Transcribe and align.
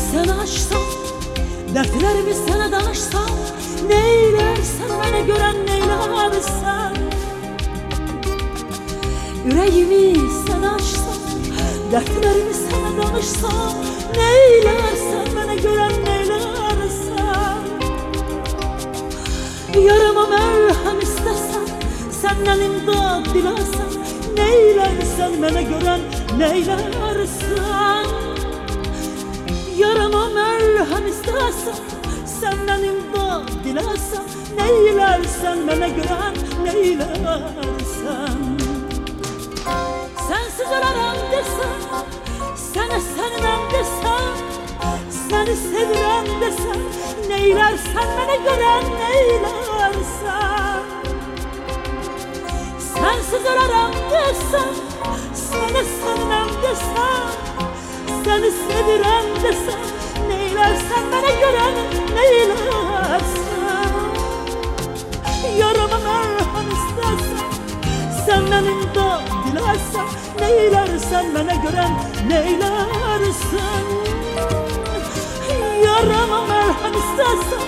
seni 0.00 0.32
açsam 0.32 0.82
Dertlerimi 1.74 2.34
sana 2.48 2.72
danışsam 2.72 3.30
Neylersen 3.88 4.90
beni 5.02 5.26
gören 5.26 5.66
neylersen 5.66 6.96
Yüreğimi 9.44 10.20
sana 10.48 10.74
açsam 10.74 11.20
Dertlerimi 11.92 12.54
sana 12.54 13.02
danışsam 13.02 13.74
Neylersen 14.16 15.26
beni 15.36 15.62
gören 15.62 15.92
neylersen 16.04 17.60
Yarama 19.86 20.26
merhem 20.26 21.00
istesen 21.02 21.66
Senden 22.22 22.60
imdad 22.60 23.24
dilersen 23.34 23.90
Neylersen 24.36 25.42
beni 25.42 25.68
gören 25.68 26.00
neylersen 26.38 28.29
Yarama 29.80 30.28
merhem 30.28 31.06
istesen 31.06 31.74
Senden 32.40 32.82
imdad 32.82 33.48
dilersen 33.64 34.24
Neylersen 34.56 35.68
beni 35.68 35.94
gören 35.94 36.34
neylersen. 36.64 38.38
Sensiz 40.28 40.66
ölemem 40.66 41.16
desem 41.32 41.80
Sana 42.56 43.00
sevmem 43.00 43.62
desem 43.72 44.34
Seni 45.28 45.56
sevirem 45.56 46.40
desem 46.40 46.80
Neylersen 47.28 48.08
beni 48.18 48.44
gören 48.44 48.84
neylersen. 49.00 50.82
Sensiz 52.78 53.44
ölemem 53.44 53.92
desem 54.10 54.89
Seni 58.24 58.50
sevirem 58.50 59.26
desem 59.42 59.80
Neylersen 60.28 61.04
beni 61.12 61.40
gören 61.40 61.74
neylersen. 62.14 63.90
Yarama 65.58 65.98
merhem 65.98 66.68
istersen 66.76 67.50
Senden 68.26 68.64
imdad 68.64 69.22
dilersen 69.46 70.06
Neylersen 70.40 71.34
bana 71.34 71.54
gören 71.54 71.92
neylersen. 72.28 73.84
Yarama 75.84 76.40
merhem 76.46 76.94
istersen 77.02 77.66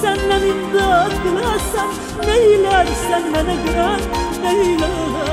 Senden 0.00 0.42
imdad 0.42 1.12
dilersen 1.24 1.88
Neylersen 2.26 3.22
bana 3.34 3.54
gören 3.54 4.00
neylersen 4.42 5.31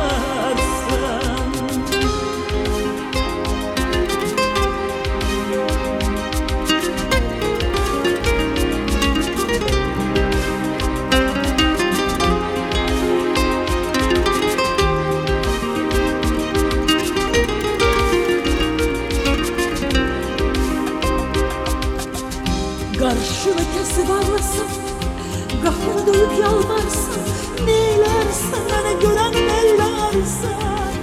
yalvarsın 26.42 27.22
Neylersen 27.66 28.64
bana 28.72 28.92
gören 29.02 29.34
neylersen 29.34 30.94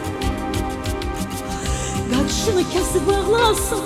Karşını 2.11 2.71
kesip 2.73 3.09
ağlasın 3.09 3.85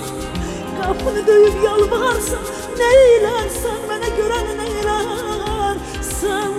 Kapını 0.82 1.26
dövüp 1.26 1.64
yalvarsın 1.64 2.38
Neylersen 2.78 3.78
bana 3.88 4.08
gören 4.16 4.58
neylersen 4.58 6.50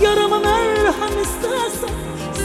Yarama 0.00 0.38
merhem 0.38 1.22
istersen 1.22 1.94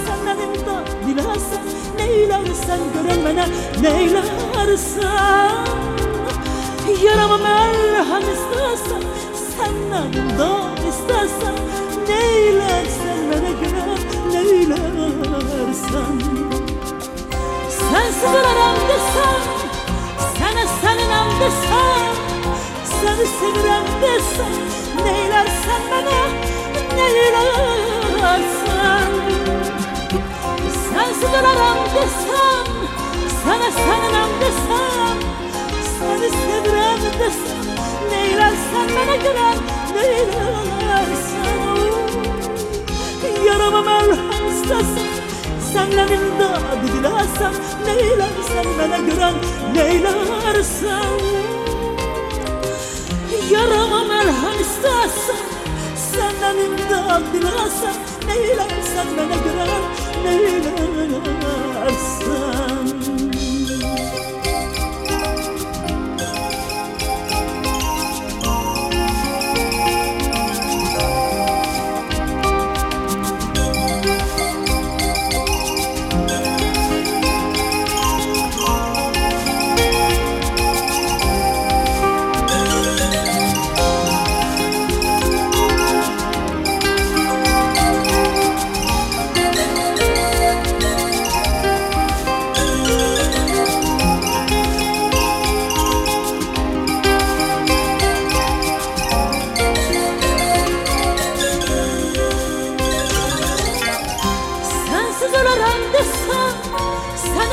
Senden 0.06 0.38
imdad 0.38 0.88
dilersen 1.08 1.64
Neylersen 1.98 2.80
gören 2.94 3.20
bana 3.26 3.46
neylersen 3.82 5.16
Yarama 7.04 7.38
merhem 7.38 8.22
istersen 8.22 9.02
Senden 9.58 10.14
imdad 10.22 10.78
istersen 10.90 11.56
Neylersen 12.08 13.20
bana 13.32 13.52
göre 13.62 13.96
neylersen. 14.32 16.16
Sensiz 17.70 18.24
ölemem 18.24 18.80
desem 18.90 19.44
Sana 20.38 20.66
seninle 20.82 21.22
desem 21.40 22.16
Seni 22.86 23.28
sevirem 23.40 23.86
desem 24.02 24.56
Neylersen 25.06 25.82
bana 25.92 26.22
neylersen. 26.96 28.46
Sensiz 30.90 31.34
ölemem 31.34 31.80
desem 31.96 32.66
Sana 33.44 33.70
seninle 33.72 34.24
desem 34.42 35.05
sevirem 37.16 37.20
desem 37.20 37.58
Neylersen 38.12 38.88
bana 38.96 39.16
gören 39.16 39.58
neylersen 39.96 41.36
Yarama 43.46 43.82
merhem 43.82 44.48
istesem 44.50 45.10
Senden 45.74 46.08
imdad 46.08 46.84
dilersem 46.84 47.54
Neylersen 47.86 48.66
bana 48.80 48.98
gören 48.98 49.36
neylersen? 49.74 51.20
Yarama 53.52 54.04
merhem 54.04 54.62
istesem 54.62 55.46
Senden 55.96 56.58
imdad 56.58 57.22
dilersem 57.34 58.15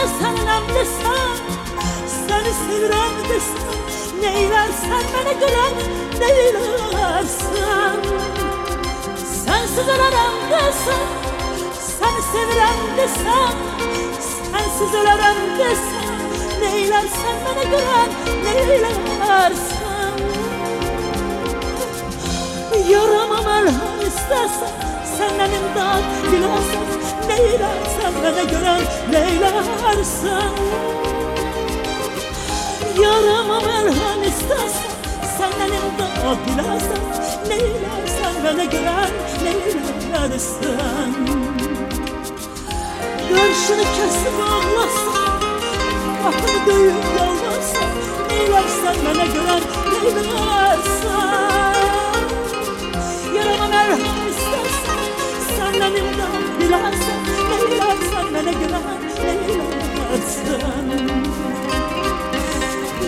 Seni 0.03 0.11
sevmem 0.19 0.65
desem 0.75 1.37
Seni 2.07 2.53
sevirem 2.55 3.15
desem 3.29 3.73
Neylersen 4.21 5.05
bana 5.15 5.33
gören 5.33 5.75
neylersen 6.21 7.97
Sensiz 9.17 9.89
ölemem 9.89 10.35
desem 10.51 11.09
Seni 11.75 12.23
sevirem 12.33 12.81
desem 12.97 13.57
Sensiz 14.21 14.95
ölemem 14.95 15.59
desem 15.59 16.15
Neylersen 16.61 17.37
bana 17.45 17.65
gören 17.65 18.11
neylersen 18.45 20.13
Yarama 22.89 23.41
merhem 23.43 24.07
istersen 24.07 24.92
Senden 25.19 25.53
imdad 25.53 26.03
dilersen 26.33 26.87
Neylersen 27.29 28.13
bana 28.25 28.43
gören 28.43 28.83
neylersen 29.11 30.53
Yarama 33.03 33.61
merhem 33.61 34.23
istersen 34.23 34.93
Senden 35.39 35.73
imdad 35.77 36.37
dilersen 36.47 37.03
Neylersen 37.49 38.35
bana 38.45 38.65
gören 38.65 39.11
neylersen 39.45 41.15
Görüşünü 43.29 43.85
kesip 43.97 44.41
ağlasan 44.41 45.41
Kapını 46.23 46.67
döyüp 46.67 46.95
yalvarsan 47.19 47.91
Neylersen 48.31 48.97
bana 49.05 49.25
gören 49.25 49.63
neylersen 49.93 50.62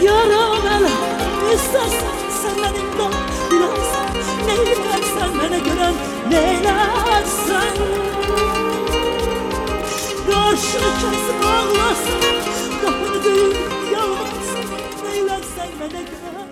Yaram 0.04 0.66
el 0.66 0.86
İstersen 1.54 2.16
sen 2.42 2.56
benimle 2.62 3.16
Dilersen 3.50 4.08
neylersen 4.46 5.38
Bana 5.38 5.58
gören 5.58 5.94
neylersen 6.30 7.74
Karşını 10.26 10.90
kesin 11.00 11.42
ağlasın 11.46 12.20
Daha 12.82 13.24
değil 13.24 13.56
yalvarsın 13.92 14.70
Neylersen 15.04 15.68
bana 15.80 16.00
gören? 16.02 16.43